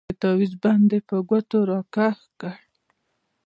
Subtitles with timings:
[0.09, 2.51] د تاويز بند يې په ګوتو راکښ کړ.